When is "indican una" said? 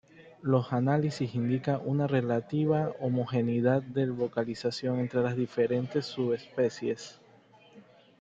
1.35-2.07